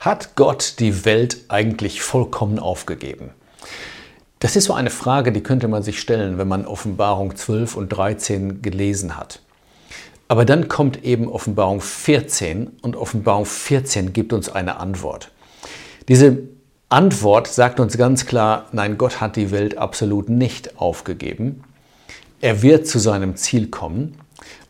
[0.00, 3.30] Hat Gott die Welt eigentlich vollkommen aufgegeben?
[4.38, 7.88] Das ist so eine Frage, die könnte man sich stellen, wenn man Offenbarung 12 und
[7.88, 9.40] 13 gelesen hat.
[10.28, 15.32] Aber dann kommt eben Offenbarung 14 und Offenbarung 14 gibt uns eine Antwort.
[16.06, 16.38] Diese
[16.88, 21.64] Antwort sagt uns ganz klar, nein, Gott hat die Welt absolut nicht aufgegeben.
[22.40, 24.16] Er wird zu seinem Ziel kommen.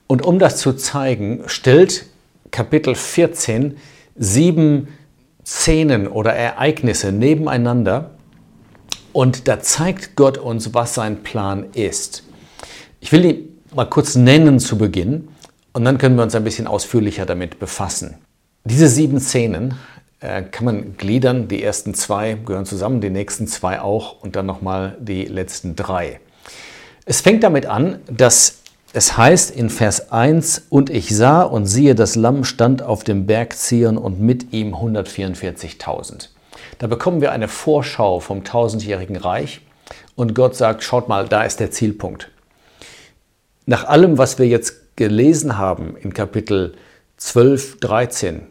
[0.06, 2.06] Und um das zu zeigen, stellt
[2.50, 3.76] Kapitel 14
[4.16, 4.88] sieben
[5.48, 8.10] Szenen oder Ereignisse nebeneinander
[9.14, 12.22] und da zeigt Gott uns, was sein Plan ist.
[13.00, 15.28] Ich will die mal kurz nennen zu Beginn
[15.72, 18.18] und dann können wir uns ein bisschen ausführlicher damit befassen.
[18.64, 19.74] Diese sieben Szenen
[20.20, 21.48] äh, kann man gliedern.
[21.48, 26.20] Die ersten zwei gehören zusammen, die nächsten zwei auch und dann nochmal die letzten drei.
[27.06, 28.58] Es fängt damit an, dass
[28.92, 33.26] es heißt in Vers 1, und ich sah und siehe, das Lamm stand auf dem
[33.26, 36.28] Berg Zion und mit ihm 144.000.
[36.78, 39.60] Da bekommen wir eine Vorschau vom tausendjährigen Reich
[40.14, 42.30] und Gott sagt, schaut mal, da ist der Zielpunkt.
[43.66, 46.74] Nach allem, was wir jetzt gelesen haben in Kapitel
[47.18, 48.46] 12, 13,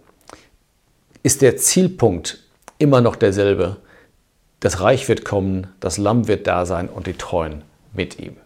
[1.23, 2.43] ist der Zielpunkt
[2.77, 3.77] immer noch derselbe.
[4.59, 8.37] Das Reich wird kommen, das Lamm wird da sein und die Treuen mit ihm.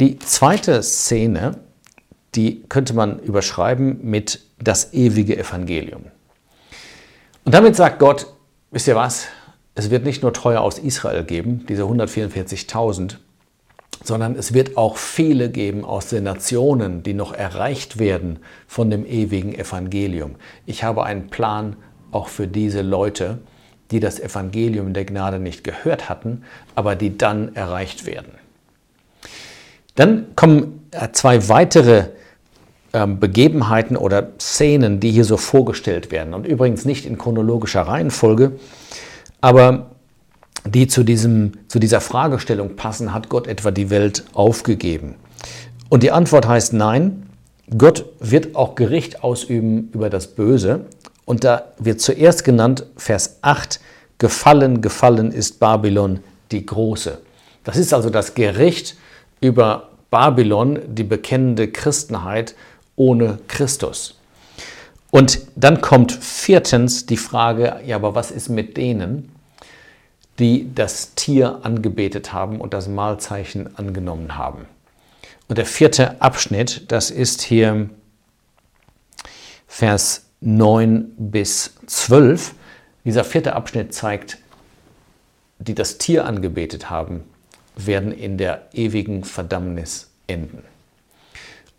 [0.00, 1.58] Die zweite Szene,
[2.36, 6.04] die könnte man überschreiben mit das ewige Evangelium.
[7.44, 8.26] Und damit sagt Gott,
[8.70, 9.26] wisst ihr was,
[9.74, 13.16] es wird nicht nur Treue aus Israel geben, diese 144.000,
[14.04, 18.38] sondern es wird auch viele geben aus den Nationen, die noch erreicht werden
[18.68, 20.36] von dem ewigen Evangelium.
[20.64, 21.76] Ich habe einen Plan
[22.12, 23.38] auch für diese Leute,
[23.90, 26.44] die das Evangelium der Gnade nicht gehört hatten,
[26.76, 28.37] aber die dann erreicht werden.
[29.98, 32.04] Dann kommen äh, zwei weitere
[32.92, 36.34] ähm, Begebenheiten oder Szenen, die hier so vorgestellt werden.
[36.34, 38.52] Und übrigens nicht in chronologischer Reihenfolge,
[39.40, 39.90] aber
[40.64, 45.16] die zu, diesem, zu dieser Fragestellung passen, hat Gott etwa die Welt aufgegeben?
[45.88, 47.26] Und die Antwort heißt nein,
[47.76, 50.82] Gott wird auch Gericht ausüben über das Böse.
[51.24, 53.80] Und da wird zuerst genannt, Vers 8,
[54.18, 56.20] gefallen, gefallen ist Babylon
[56.52, 57.18] die Große.
[57.64, 58.96] Das ist also das Gericht
[59.40, 62.54] über Babylon, die bekennende Christenheit
[62.96, 64.18] ohne Christus.
[65.10, 69.32] Und dann kommt viertens die Frage, ja, aber was ist mit denen,
[70.38, 74.66] die das Tier angebetet haben und das Mahlzeichen angenommen haben?
[75.48, 77.88] Und der vierte Abschnitt, das ist hier
[79.66, 82.54] Vers 9 bis 12.
[83.04, 84.38] Dieser vierte Abschnitt zeigt,
[85.58, 87.24] die das Tier angebetet haben,
[87.86, 90.62] werden in der ewigen Verdammnis enden.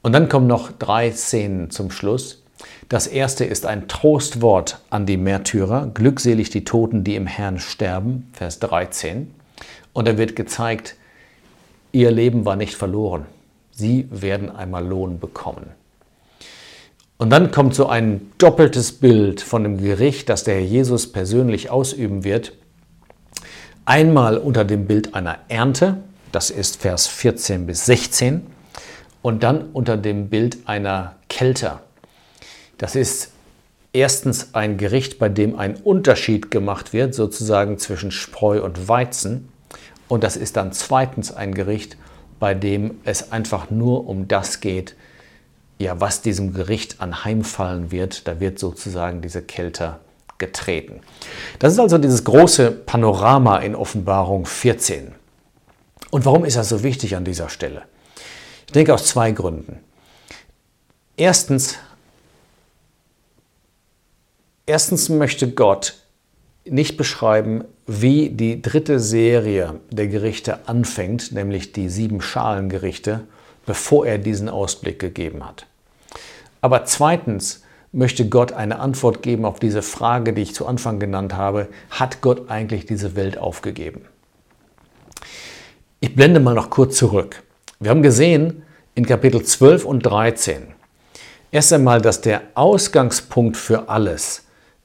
[0.01, 2.43] Und dann kommen noch drei Szenen zum Schluss.
[2.87, 5.91] Das erste ist ein Trostwort an die Märtyrer.
[5.93, 9.33] Glückselig die Toten, die im Herrn sterben, Vers 13.
[9.93, 10.95] Und da wird gezeigt,
[11.91, 13.25] ihr Leben war nicht verloren.
[13.71, 15.67] Sie werden einmal Lohn bekommen.
[17.17, 21.69] Und dann kommt so ein doppeltes Bild von dem Gericht, das der Herr Jesus persönlich
[21.69, 22.53] ausüben wird.
[23.89, 25.97] Einmal unter dem Bild einer Ernte,
[26.31, 28.45] das ist Vers 14 bis 16,
[29.23, 31.79] und dann unter dem Bild einer Kälte.
[32.77, 33.31] Das ist
[33.91, 39.49] erstens ein Gericht, bei dem ein Unterschied gemacht wird, sozusagen zwischen Spreu und Weizen.
[40.07, 41.97] Und das ist dann zweitens ein Gericht,
[42.39, 44.95] bei dem es einfach nur um das geht,
[45.79, 48.27] ja, was diesem Gericht anheimfallen wird.
[48.27, 49.95] Da wird sozusagen diese Kälte
[50.39, 51.01] getreten.
[51.59, 55.13] Das ist also dieses große Panorama in Offenbarung 14.
[56.11, 57.83] Und warum ist das so wichtig an dieser Stelle?
[58.65, 59.79] Ich denke aus zwei Gründen.
[61.17, 61.77] Erstens,
[64.65, 65.95] erstens möchte Gott
[66.65, 73.21] nicht beschreiben, wie die dritte Serie der Gerichte anfängt, nämlich die sieben Schalengerichte,
[73.65, 75.65] bevor er diesen Ausblick gegeben hat.
[76.61, 81.35] Aber zweitens möchte Gott eine Antwort geben auf diese Frage, die ich zu Anfang genannt
[81.35, 84.01] habe, hat Gott eigentlich diese Welt aufgegeben?
[85.99, 87.43] Ich blende mal noch kurz zurück.
[87.79, 88.63] Wir haben gesehen
[88.95, 90.67] in Kapitel 12 und 13
[91.51, 94.43] erst einmal, dass der Ausgangspunkt für alles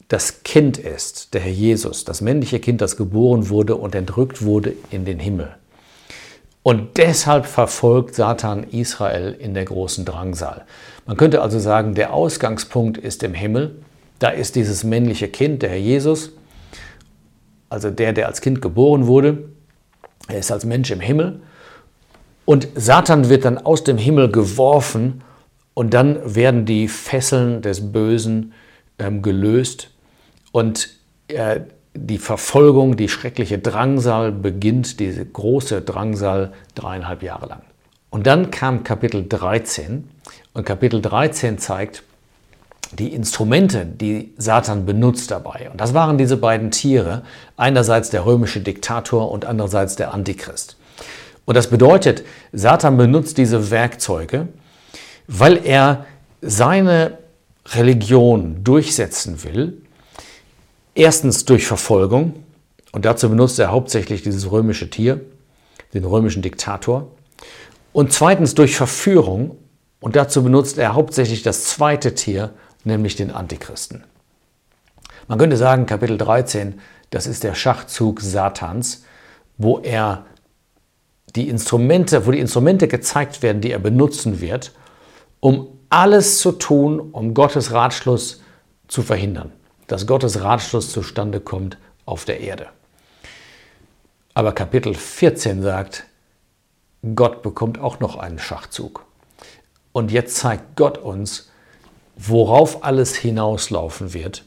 [0.08, 4.74] das Kind ist, der Herr Jesus, das männliche Kind, das geboren wurde und entrückt wurde
[4.90, 5.56] in den Himmel.
[6.64, 10.64] Und deshalb verfolgt Satan Israel in der großen Drangsal.
[11.04, 13.82] Man könnte also sagen, der Ausgangspunkt ist im Himmel.
[14.18, 16.32] Da ist dieses männliche Kind, der Herr Jesus,
[17.68, 19.50] also der, der als Kind geboren wurde.
[20.26, 21.42] Er ist als Mensch im Himmel.
[22.46, 25.22] Und Satan wird dann aus dem Himmel geworfen
[25.74, 28.54] und dann werden die Fesseln des Bösen
[28.98, 29.90] ähm, gelöst
[30.50, 30.88] Und
[31.28, 31.60] äh,
[31.94, 37.62] die Verfolgung, die schreckliche Drangsal beginnt, diese große Drangsal, dreieinhalb Jahre lang.
[38.10, 40.08] Und dann kam Kapitel 13
[40.52, 42.02] und Kapitel 13 zeigt
[42.92, 45.68] die Instrumente, die Satan benutzt dabei.
[45.70, 47.22] Und das waren diese beiden Tiere,
[47.56, 50.76] einerseits der römische Diktator und andererseits der Antichrist.
[51.44, 54.48] Und das bedeutet, Satan benutzt diese Werkzeuge,
[55.26, 56.06] weil er
[56.40, 57.18] seine
[57.66, 59.82] Religion durchsetzen will
[60.94, 62.44] Erstens durch Verfolgung,
[62.92, 65.20] und dazu benutzt er hauptsächlich dieses römische Tier,
[65.92, 67.10] den römischen Diktator.
[67.92, 69.56] Und zweitens durch Verführung,
[70.00, 72.50] und dazu benutzt er hauptsächlich das zweite Tier,
[72.84, 74.04] nämlich den Antichristen.
[75.26, 76.80] Man könnte sagen, Kapitel 13,
[77.10, 79.02] das ist der Schachzug Satans,
[79.58, 80.26] wo er
[81.34, 84.72] die Instrumente, wo die Instrumente gezeigt werden, die er benutzen wird,
[85.40, 88.42] um alles zu tun, um Gottes Ratschluss
[88.86, 89.50] zu verhindern
[89.86, 92.68] dass Gottes Ratschluss zustande kommt auf der Erde.
[94.34, 96.04] Aber Kapitel 14 sagt,
[97.14, 99.04] Gott bekommt auch noch einen Schachzug.
[99.92, 101.50] Und jetzt zeigt Gott uns,
[102.16, 104.44] worauf alles hinauslaufen wird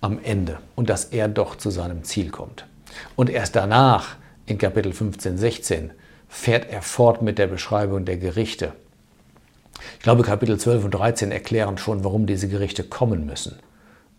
[0.00, 2.66] am Ende und dass er doch zu seinem Ziel kommt.
[3.14, 4.16] Und erst danach,
[4.46, 5.90] in Kapitel 15, 16,
[6.28, 8.72] fährt er fort mit der Beschreibung der Gerichte.
[9.98, 13.58] Ich glaube, Kapitel 12 und 13 erklären schon, warum diese Gerichte kommen müssen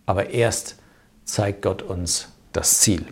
[0.08, 0.78] aber erst
[1.24, 3.06] zeigt Gott uns das Ziel.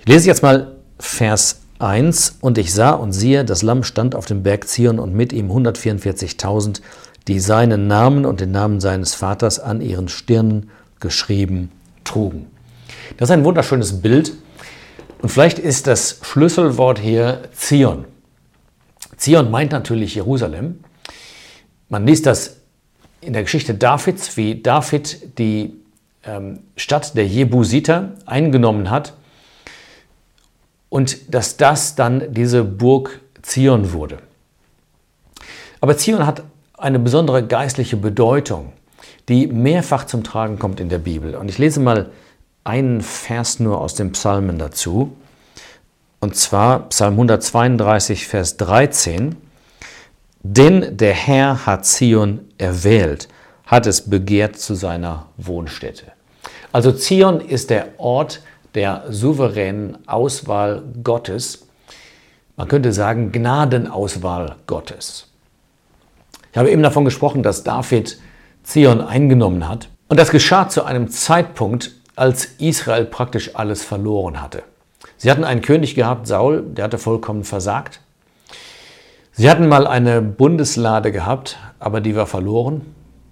[0.00, 2.38] Ich lese jetzt mal Vers 1.
[2.40, 5.50] Und ich sah und siehe, das Lamm stand auf dem Berg Zion und mit ihm
[5.50, 6.80] 144.000,
[7.28, 10.70] die seinen Namen und den Namen seines Vaters an ihren Stirnen
[11.00, 11.70] geschrieben
[12.04, 12.46] trugen.
[13.16, 14.32] Das ist ein wunderschönes Bild.
[15.22, 18.04] Und vielleicht ist das Schlüsselwort hier Zion.
[19.16, 20.80] Zion meint natürlich Jerusalem.
[21.88, 22.56] Man liest das
[23.24, 25.74] in der Geschichte Davids, wie David die
[26.24, 29.14] ähm, Stadt der Jebusiter eingenommen hat
[30.88, 34.18] und dass das dann diese Burg Zion wurde.
[35.80, 36.42] Aber Zion hat
[36.78, 38.72] eine besondere geistliche Bedeutung,
[39.28, 41.34] die mehrfach zum Tragen kommt in der Bibel.
[41.34, 42.10] Und ich lese mal
[42.62, 45.16] einen Vers nur aus den Psalmen dazu.
[46.20, 49.36] Und zwar Psalm 132, Vers 13.
[50.46, 53.28] Denn der Herr hat Zion erwählt,
[53.64, 56.12] hat es begehrt zu seiner Wohnstätte.
[56.70, 58.42] Also Zion ist der Ort
[58.74, 61.66] der souveränen Auswahl Gottes.
[62.56, 65.28] Man könnte sagen Gnadenauswahl Gottes.
[66.52, 68.18] Ich habe eben davon gesprochen, dass David
[68.64, 69.88] Zion eingenommen hat.
[70.08, 74.62] Und das geschah zu einem Zeitpunkt, als Israel praktisch alles verloren hatte.
[75.16, 78.00] Sie hatten einen König gehabt, Saul, der hatte vollkommen versagt.
[79.36, 82.82] Sie hatten mal eine Bundeslade gehabt, aber die war verloren.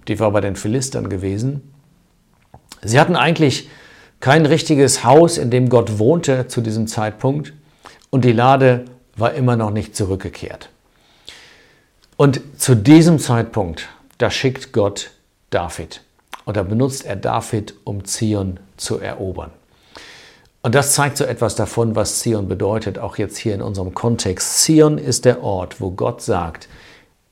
[0.09, 1.73] Die war bei den Philistern gewesen.
[2.81, 3.69] Sie hatten eigentlich
[4.19, 7.53] kein richtiges Haus, in dem Gott wohnte zu diesem Zeitpunkt.
[8.09, 8.83] Und die Lade
[9.15, 10.69] war immer noch nicht zurückgekehrt.
[12.17, 15.11] Und zu diesem Zeitpunkt, da schickt Gott
[15.51, 16.01] David.
[16.43, 19.51] Und da benutzt er David, um Zion zu erobern.
[20.65, 24.61] Und das zeigt so etwas davon, was Zion bedeutet, auch jetzt hier in unserem Kontext.
[24.61, 26.69] Zion ist der Ort, wo Gott sagt,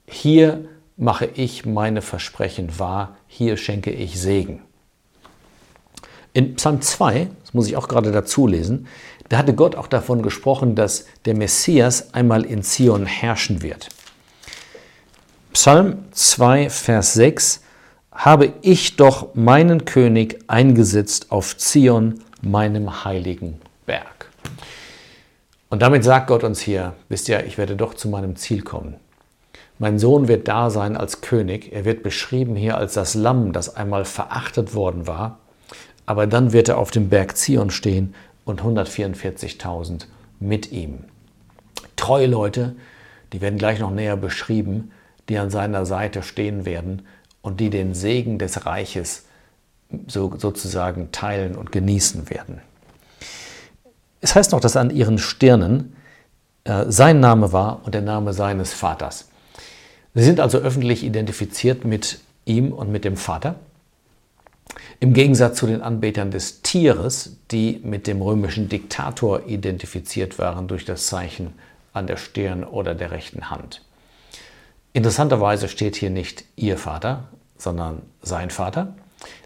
[0.05, 0.65] hier
[0.97, 4.61] mache ich meine Versprechen wahr, hier schenke ich Segen.
[6.33, 8.87] In Psalm 2, das muss ich auch gerade dazu lesen,
[9.29, 13.87] da hatte Gott auch davon gesprochen, dass der Messias einmal in Zion herrschen wird.
[15.53, 17.61] Psalm 2, Vers 6,
[18.11, 24.29] habe ich doch meinen König eingesetzt auf Zion, meinem heiligen Berg.
[25.69, 28.95] Und damit sagt Gott uns hier, wisst ihr, ich werde doch zu meinem Ziel kommen.
[29.79, 31.73] Mein Sohn wird da sein als König.
[31.73, 35.39] Er wird beschrieben hier als das Lamm, das einmal verachtet worden war.
[36.05, 40.05] Aber dann wird er auf dem Berg Zion stehen und 144.000
[40.39, 41.05] mit ihm.
[41.95, 42.75] Treue Leute,
[43.33, 44.91] die werden gleich noch näher beschrieben,
[45.29, 47.03] die an seiner Seite stehen werden
[47.41, 49.25] und die den Segen des Reiches
[50.07, 52.61] so, sozusagen teilen und genießen werden.
[54.21, 55.95] Es heißt noch, dass an ihren Stirnen
[56.63, 59.29] äh, sein Name war und der Name seines Vaters.
[60.13, 63.55] Sie sind also öffentlich identifiziert mit ihm und mit dem Vater.
[64.99, 70.85] Im Gegensatz zu den Anbetern des Tieres, die mit dem römischen Diktator identifiziert waren durch
[70.85, 71.53] das Zeichen
[71.93, 73.81] an der Stirn oder der rechten Hand.
[74.93, 78.93] Interessanterweise steht hier nicht ihr Vater, sondern sein Vater.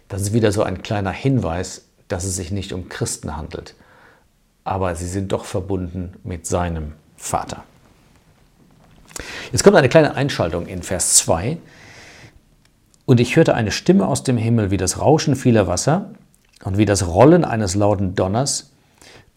[0.08, 3.74] Das ist wieder so ein kleiner Hinweis, dass es sich nicht um Christen handelt.
[4.64, 7.64] Aber sie sind doch verbunden mit seinem Vater.
[9.52, 11.58] Jetzt kommt eine kleine Einschaltung in Vers 2.
[13.04, 16.10] Und ich hörte eine Stimme aus dem Himmel wie das Rauschen vieler Wasser
[16.64, 18.72] und wie das Rollen eines lauten Donners.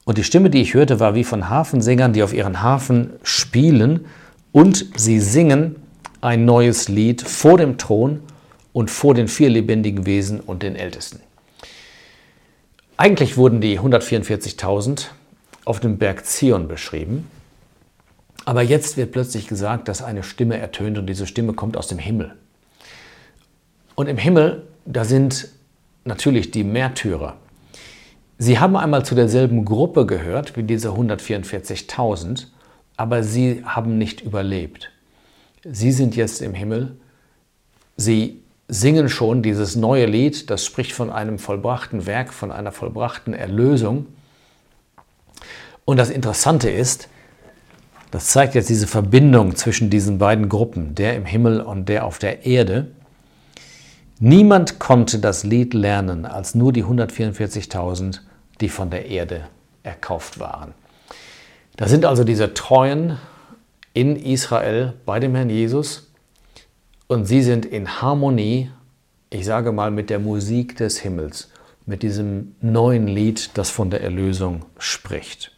[0.05, 4.05] Und die Stimme, die ich hörte, war wie von Hafensängern, die auf ihren Hafen spielen
[4.51, 5.75] und sie singen
[6.21, 8.21] ein neues Lied vor dem Thron
[8.73, 11.21] und vor den vier lebendigen Wesen und den Ältesten.
[12.97, 15.07] Eigentlich wurden die 144.000
[15.65, 17.29] auf dem Berg Zion beschrieben,
[18.45, 21.99] aber jetzt wird plötzlich gesagt, dass eine Stimme ertönt und diese Stimme kommt aus dem
[21.99, 22.35] Himmel.
[23.95, 25.49] Und im Himmel, da sind
[26.05, 27.38] natürlich die Märtyrer.
[28.38, 32.47] Sie haben einmal zu derselben Gruppe gehört wie diese 144.000,
[32.95, 34.91] aber sie haben nicht überlebt.
[35.63, 36.95] Sie sind jetzt im Himmel.
[37.97, 43.33] Sie singen schon dieses neue Lied, das spricht von einem vollbrachten Werk, von einer vollbrachten
[43.33, 44.05] Erlösung.
[45.85, 47.09] Und das Interessante ist,
[48.11, 52.19] das zeigt jetzt diese Verbindung zwischen diesen beiden Gruppen, der im Himmel und der auf
[52.19, 52.91] der Erde.
[54.19, 58.19] Niemand konnte das Lied lernen als nur die 144.000,
[58.61, 59.47] die von der Erde
[59.81, 60.73] erkauft waren.
[61.75, 63.17] Da sind also diese Treuen
[63.93, 66.08] in Israel bei dem Herrn Jesus
[67.09, 68.69] und sie sind in Harmonie,
[69.31, 71.49] ich sage mal, mit der Musik des Himmels,
[71.87, 75.51] mit diesem neuen Lied, das von der Erlösung spricht.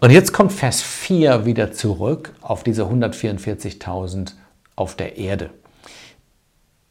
[0.00, 4.34] Und jetzt kommt Vers 4 wieder zurück auf diese 144.000
[4.76, 5.50] auf der Erde.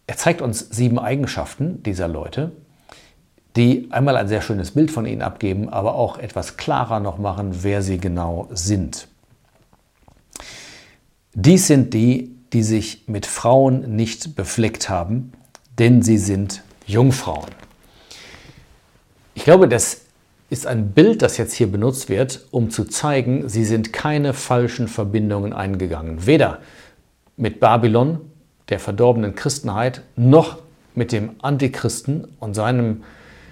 [0.08, 2.52] Er zeigt uns sieben Eigenschaften dieser Leute,
[3.56, 7.64] die einmal ein sehr schönes Bild von ihnen abgeben, aber auch etwas klarer noch machen,
[7.64, 9.08] wer sie genau sind.
[11.34, 15.34] Dies sind die, die sich mit Frauen nicht befleckt haben,
[15.78, 17.50] denn sie sind Jungfrauen.
[19.34, 20.04] Ich glaube, das
[20.50, 24.88] ist ein Bild, das jetzt hier benutzt wird, um zu zeigen, sie sind keine falschen
[24.88, 26.28] Verbindungen eingegangen.
[26.28, 26.60] Weder
[27.36, 28.22] mit Babylon,
[28.70, 30.60] der verdorbenen Christenheit, noch
[30.94, 33.04] mit dem Antichristen und seinem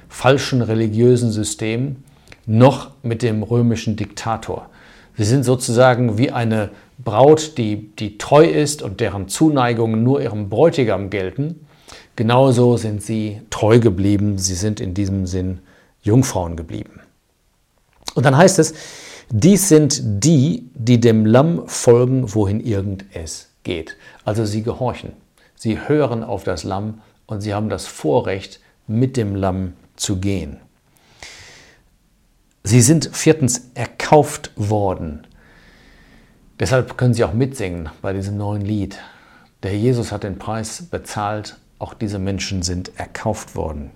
[0.08, 1.98] falschen religiösen System,
[2.46, 4.70] noch mit dem römischen Diktator.
[5.18, 6.70] Sie sind sozusagen wie eine
[7.04, 11.66] Braut, die, die treu ist und deren Zuneigungen nur ihrem Bräutigam gelten.
[12.16, 14.38] Genauso sind sie treu geblieben.
[14.38, 15.60] Sie sind in diesem Sinn
[16.02, 17.02] Jungfrauen geblieben.
[18.16, 18.74] Und dann heißt es,
[19.30, 23.98] dies sind die, die dem Lamm folgen, wohin irgend es geht.
[24.26, 25.14] Also sie gehorchen.
[25.56, 30.58] Sie hören auf das Lamm und sie haben das Vorrecht, mit dem Lamm zu gehen.
[32.64, 35.26] Sie sind viertens erkauft worden.
[36.64, 38.98] Deshalb können Sie auch mitsingen bei diesem neuen Lied.
[39.64, 43.92] Der Jesus hat den Preis bezahlt, auch diese Menschen sind erkauft worden.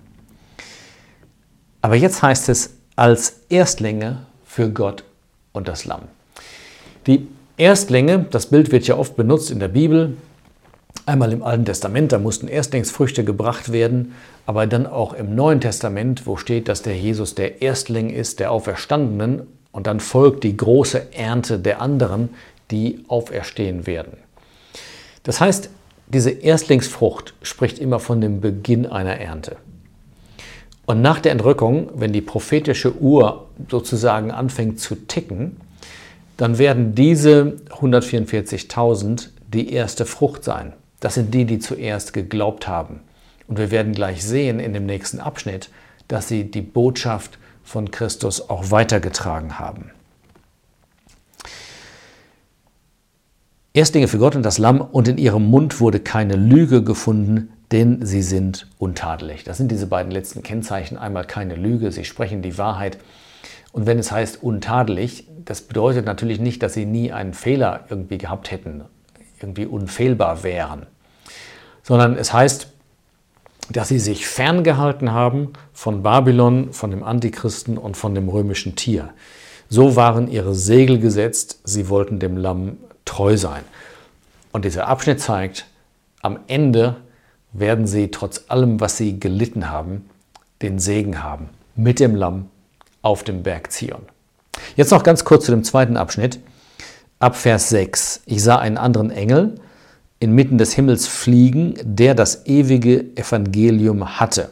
[1.80, 5.04] Aber jetzt heißt es als Erstlinge für Gott
[5.54, 6.02] und das Lamm.
[7.06, 10.18] Die Erstlinge, das Bild wird ja oft benutzt in der Bibel,
[11.06, 14.12] einmal im Alten Testament, da mussten Erstlingsfrüchte gebracht werden,
[14.44, 18.50] aber dann auch im Neuen Testament, wo steht, dass der Jesus der Erstling ist, der
[18.52, 22.30] Auferstandenen, und dann folgt die große Ernte der anderen,
[22.70, 24.18] die auferstehen werden.
[25.22, 25.70] Das heißt,
[26.08, 29.56] diese Erstlingsfrucht spricht immer von dem Beginn einer Ernte.
[30.86, 35.58] Und nach der Entrückung, wenn die prophetische Uhr sozusagen anfängt zu ticken,
[36.38, 40.72] dann werden diese 144.000 die erste Frucht sein.
[41.00, 43.00] Das sind die, die zuerst geglaubt haben.
[43.48, 45.68] Und wir werden gleich sehen in dem nächsten Abschnitt,
[46.06, 49.90] dass sie die Botschaft von Christus auch weitergetragen haben.
[53.74, 58.04] Erstlinge für Gott und das Lamm und in ihrem Mund wurde keine Lüge gefunden, denn
[58.04, 59.44] sie sind untadelig.
[59.44, 60.96] Das sind diese beiden letzten Kennzeichen.
[60.96, 62.98] Einmal keine Lüge, sie sprechen die Wahrheit.
[63.72, 68.18] Und wenn es heißt untadelig, das bedeutet natürlich nicht, dass sie nie einen Fehler irgendwie
[68.18, 68.82] gehabt hätten,
[69.40, 70.86] irgendwie unfehlbar wären,
[71.82, 72.68] sondern es heißt,
[73.70, 79.10] dass sie sich ferngehalten haben von Babylon, von dem Antichristen und von dem römischen Tier.
[79.68, 83.62] So waren ihre Segel gesetzt, sie wollten dem Lamm treu sein.
[84.52, 85.66] Und dieser Abschnitt zeigt,
[86.22, 86.96] am Ende
[87.52, 90.08] werden sie trotz allem, was sie gelitten haben,
[90.62, 92.50] den Segen haben mit dem Lamm
[93.02, 94.02] auf dem Berg Zion.
[94.76, 96.40] Jetzt noch ganz kurz zu dem zweiten Abschnitt.
[97.20, 98.22] Ab Vers 6.
[98.26, 99.60] Ich sah einen anderen Engel
[100.20, 104.50] inmitten des Himmels fliegen, der das ewige Evangelium hatte.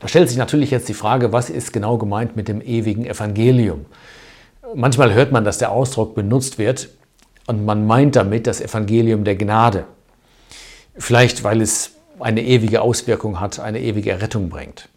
[0.00, 3.84] Da stellt sich natürlich jetzt die Frage, was ist genau gemeint mit dem ewigen Evangelium?
[4.74, 6.88] Manchmal hört man, dass der Ausdruck benutzt wird
[7.46, 9.84] und man meint damit das Evangelium der Gnade.
[10.98, 14.88] Vielleicht, weil es eine ewige Auswirkung hat, eine ewige Errettung bringt.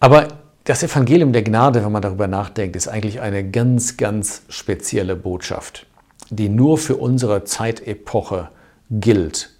[0.00, 0.28] Aber
[0.64, 5.86] das Evangelium der Gnade, wenn man darüber nachdenkt, ist eigentlich eine ganz, ganz spezielle Botschaft,
[6.30, 8.48] die nur für unsere Zeitepoche
[8.90, 9.50] gilt.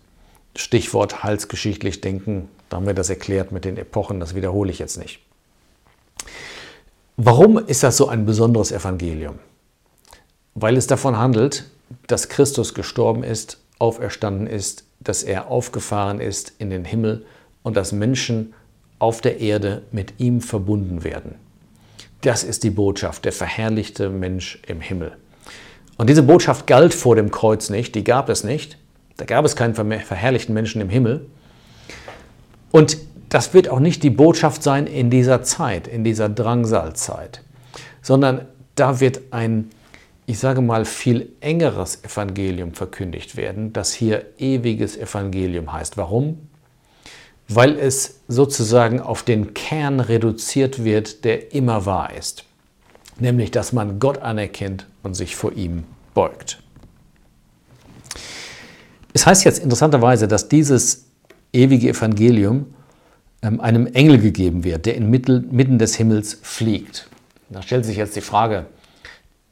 [0.57, 4.99] Stichwort heilsgeschichtlich denken, da haben wir das erklärt mit den Epochen, das wiederhole ich jetzt
[4.99, 5.21] nicht.
[7.21, 9.41] Warum ist das so ein besonderes Evangelium?
[10.55, 11.65] Weil es davon handelt,
[12.07, 17.27] dass Christus gestorben ist, auferstanden ist, dass er aufgefahren ist in den Himmel
[17.65, 18.55] und dass Menschen
[19.01, 21.35] auf der Erde mit ihm verbunden werden.
[22.21, 25.17] Das ist die Botschaft, der verherrlichte Mensch im Himmel.
[25.97, 28.79] Und diese Botschaft galt vor dem Kreuz nicht, die gab es nicht.
[29.17, 31.27] Da gab es keinen verherrlichten Menschen im Himmel.
[32.71, 32.97] Und
[33.29, 37.43] das wird auch nicht die Botschaft sein in dieser Zeit, in dieser Drangsalzeit,
[38.03, 39.71] sondern da wird ein,
[40.27, 45.97] ich sage mal, viel engeres Evangelium verkündigt werden, das hier ewiges Evangelium heißt.
[45.97, 46.49] Warum?
[47.49, 52.45] Weil es sozusagen auf den Kern reduziert wird, der immer wahr ist,
[53.19, 56.63] nämlich dass man Gott anerkennt und sich vor ihm beugt.
[59.15, 61.07] Es heißt jetzt interessanterweise, dass dieses
[61.53, 62.67] ewige Evangelium
[63.41, 67.09] einem Engel gegeben wird, der inmitten des Himmels fliegt.
[67.51, 68.67] Da stellt sich jetzt die Frage,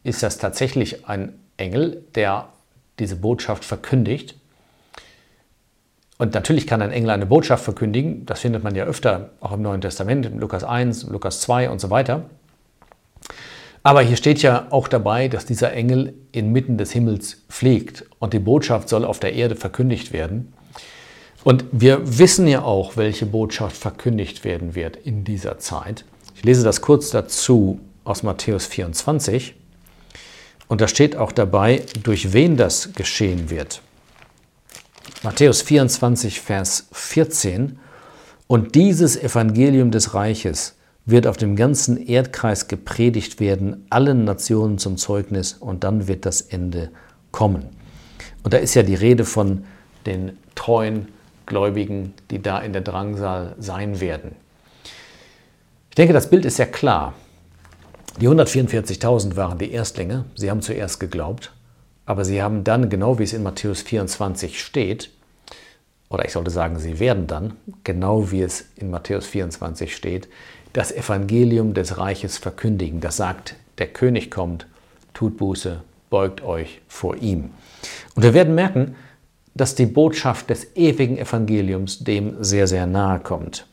[0.02, 2.48] ist das tatsächlich ein Engel, der
[2.98, 4.34] diese Botschaft verkündigt?
[6.18, 9.62] Und natürlich kann ein Engel eine Botschaft verkündigen, das findet man ja öfter auch im
[9.62, 12.30] Neuen Testament, in Lukas 1, Lukas 2 und so weiter.
[13.82, 18.40] Aber hier steht ja auch dabei, dass dieser Engel inmitten des Himmels fliegt und die
[18.40, 20.54] Botschaft soll auf der Erde verkündigt werden.
[21.46, 26.04] Und wir wissen ja auch, welche Botschaft verkündigt werden wird in dieser Zeit.
[26.34, 29.54] Ich lese das kurz dazu aus Matthäus 24.
[30.66, 33.80] Und da steht auch dabei, durch wen das geschehen wird.
[35.22, 37.78] Matthäus 24, Vers 14.
[38.48, 40.74] Und dieses Evangelium des Reiches
[41.04, 46.40] wird auf dem ganzen Erdkreis gepredigt werden, allen Nationen zum Zeugnis, und dann wird das
[46.40, 46.90] Ende
[47.30, 47.66] kommen.
[48.42, 49.62] Und da ist ja die Rede von
[50.06, 51.06] den treuen
[51.46, 54.32] Gläubigen, die da in der Drangsal sein werden.
[55.90, 57.14] Ich denke, das Bild ist ja klar.
[58.20, 61.52] Die 144.000 waren die Erstlinge, sie haben zuerst geglaubt,
[62.06, 65.10] aber sie haben dann, genau wie es in Matthäus 24 steht,
[66.08, 67.54] oder ich sollte sagen, sie werden dann,
[67.84, 70.28] genau wie es in Matthäus 24 steht,
[70.72, 73.00] das Evangelium des Reiches verkündigen.
[73.00, 74.66] Das sagt, der König kommt,
[75.14, 75.80] tut Buße,
[76.10, 77.50] beugt euch vor ihm.
[78.14, 78.94] Und wir werden merken,
[79.56, 83.66] dass die Botschaft des ewigen Evangeliums dem sehr, sehr nahe kommt.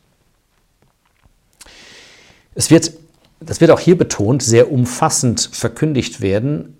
[2.54, 2.92] Es wird,
[3.40, 6.76] das wird auch hier betont, sehr umfassend verkündigt werden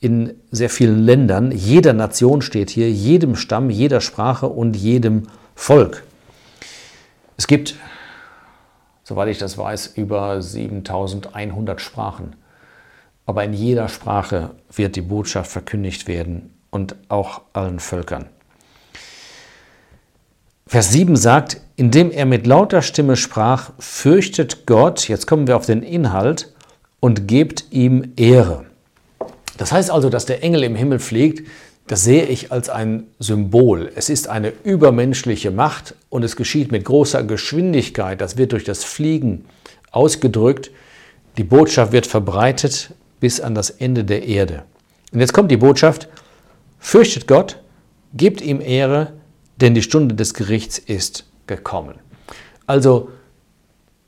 [0.00, 1.50] in sehr vielen Ländern.
[1.52, 6.04] Jeder Nation steht hier, jedem Stamm, jeder Sprache und jedem Volk.
[7.36, 7.76] Es gibt,
[9.04, 12.36] soweit ich das weiß, über 7100 Sprachen.
[13.24, 18.26] Aber in jeder Sprache wird die Botschaft verkündigt werden und auch allen Völkern.
[20.66, 25.66] Vers 7 sagt, indem er mit lauter Stimme sprach, fürchtet Gott, jetzt kommen wir auf
[25.66, 26.54] den Inhalt,
[27.00, 28.64] und gebt ihm Ehre.
[29.58, 31.46] Das heißt also, dass der Engel im Himmel fliegt,
[31.86, 33.92] das sehe ich als ein Symbol.
[33.94, 38.22] Es ist eine übermenschliche Macht und es geschieht mit großer Geschwindigkeit.
[38.22, 39.44] Das wird durch das Fliegen
[39.90, 40.70] ausgedrückt.
[41.36, 44.62] Die Botschaft wird verbreitet bis an das Ende der Erde.
[45.12, 46.08] Und jetzt kommt die Botschaft,
[46.78, 47.58] fürchtet Gott,
[48.14, 49.12] gebt ihm Ehre,
[49.56, 51.96] denn die Stunde des Gerichts ist gekommen.
[52.66, 53.10] Also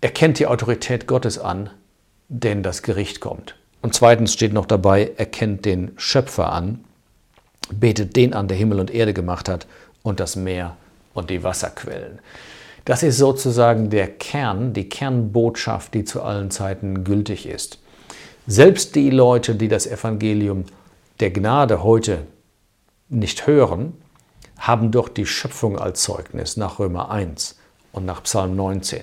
[0.01, 1.71] erkennt die Autorität Gottes an,
[2.29, 3.57] denn das Gericht kommt.
[3.83, 6.85] Und zweitens steht noch dabei, erkennt den Schöpfer an,
[7.71, 9.67] betet den an, der Himmel und Erde gemacht hat
[10.03, 10.77] und das Meer
[11.15, 12.21] und die Wasserquellen.
[12.85, 17.81] Das ist sozusagen der Kern, die Kernbotschaft, die zu allen Zeiten gültig ist.
[18.47, 20.65] Selbst die Leute, die das Evangelium
[21.19, 22.27] der Gnade heute
[23.09, 23.95] nicht hören,
[24.59, 27.57] haben doch die Schöpfung als Zeugnis nach Römer 1
[27.93, 29.03] und nach Psalm 19.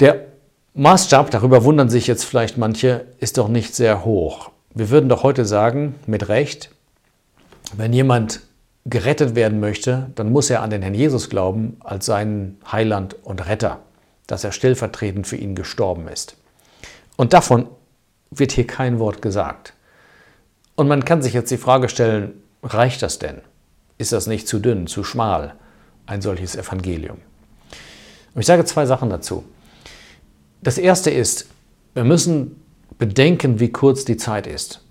[0.00, 0.26] Der
[0.74, 4.50] Maßstab, darüber wundern sich jetzt vielleicht manche, ist doch nicht sehr hoch.
[4.74, 6.70] Wir würden doch heute sagen, mit Recht,
[7.76, 8.40] wenn jemand
[8.84, 13.46] gerettet werden möchte, dann muss er an den Herrn Jesus glauben als seinen Heiland und
[13.46, 13.80] Retter,
[14.26, 16.36] dass er stellvertretend für ihn gestorben ist.
[17.16, 17.66] Und davon
[18.30, 19.74] wird hier kein Wort gesagt.
[20.76, 23.40] Und man kann sich jetzt die Frage stellen, Reicht das denn?
[23.98, 25.54] Ist das nicht zu dünn, zu schmal,
[26.06, 27.18] ein solches Evangelium?
[28.34, 29.44] Und ich sage zwei Sachen dazu.
[30.62, 31.46] Das erste ist,
[31.94, 32.62] wir müssen
[32.98, 34.84] bedenken, wie kurz die Zeit ist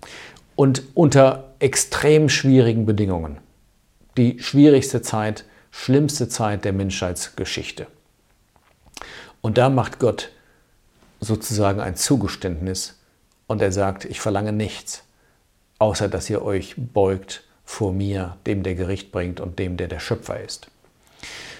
[0.55, 3.37] und unter extrem schwierigen Bedingungen.
[4.17, 7.87] Die schwierigste Zeit, schlimmste Zeit der Menschheitsgeschichte.
[9.41, 10.31] Und da macht Gott
[11.19, 12.95] sozusagen ein Zugeständnis
[13.47, 15.03] und er sagt, ich verlange nichts,
[15.79, 19.99] außer dass ihr euch beugt vor mir, dem der Gericht bringt und dem, der der
[19.99, 20.69] Schöpfer ist.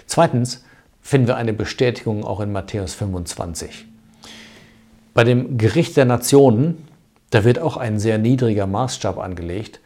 [0.07, 0.63] Zweitens
[1.01, 3.85] finden wir eine Bestätigung auch in Matthäus 25.
[5.13, 6.87] Bei dem Gericht der Nationen,
[7.29, 9.81] da wird auch ein sehr niedriger Maßstab angelegt.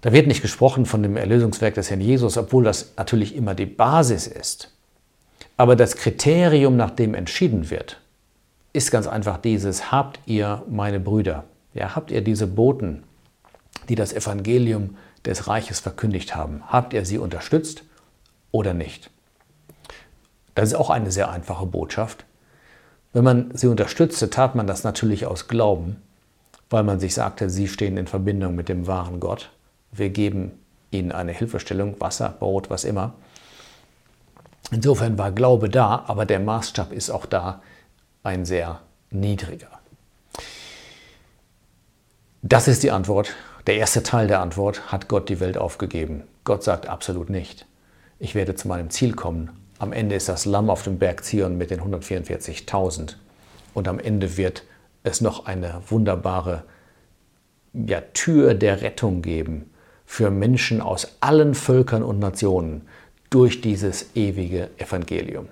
[0.00, 3.66] Da wird nicht gesprochen von dem Erlösungswerk des Herrn Jesus, obwohl das natürlich immer die
[3.66, 4.72] Basis ist.
[5.58, 8.00] Aber das Kriterium, nach dem entschieden wird,
[8.72, 11.44] ist ganz einfach dieses, habt ihr meine Brüder,
[11.74, 13.02] ja, habt ihr diese Boten,
[13.88, 17.84] die das Evangelium des Reiches verkündigt haben, habt ihr sie unterstützt
[18.50, 19.10] oder nicht?
[20.54, 22.24] Das ist auch eine sehr einfache Botschaft.
[23.12, 26.02] Wenn man sie unterstützte, tat man das natürlich aus Glauben,
[26.70, 29.50] weil man sich sagte, sie stehen in Verbindung mit dem wahren Gott.
[29.90, 30.52] Wir geben
[30.90, 33.14] ihnen eine Hilfestellung, Wasser, Brot, was immer.
[34.70, 37.60] Insofern war Glaube da, aber der Maßstab ist auch da
[38.22, 38.80] ein sehr
[39.10, 39.68] niedriger.
[42.42, 43.34] Das ist die Antwort.
[43.68, 46.24] Der erste Teil der Antwort, hat Gott die Welt aufgegeben?
[46.42, 47.66] Gott sagt absolut nicht.
[48.18, 49.50] Ich werde zu meinem Ziel kommen.
[49.78, 53.14] Am Ende ist das Lamm auf dem Berg Zion mit den 144.000.
[53.72, 54.64] Und am Ende wird
[55.04, 56.64] es noch eine wunderbare
[57.72, 59.70] ja, Tür der Rettung geben
[60.06, 62.88] für Menschen aus allen Völkern und Nationen
[63.30, 65.46] durch dieses ewige Evangelium.